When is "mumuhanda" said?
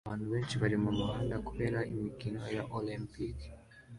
0.83-1.35